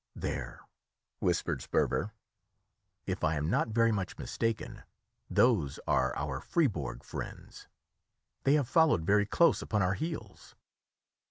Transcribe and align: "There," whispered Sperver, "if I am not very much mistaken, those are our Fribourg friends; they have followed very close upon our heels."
"There," 0.15 0.61
whispered 1.19 1.61
Sperver, 1.61 2.11
"if 3.05 3.23
I 3.23 3.35
am 3.35 3.51
not 3.51 3.67
very 3.67 3.91
much 3.91 4.17
mistaken, 4.17 4.81
those 5.29 5.79
are 5.85 6.17
our 6.17 6.41
Fribourg 6.41 7.03
friends; 7.03 7.67
they 8.43 8.55
have 8.55 8.67
followed 8.67 9.03
very 9.05 9.27
close 9.27 9.61
upon 9.61 9.83
our 9.83 9.93
heels." 9.93 10.55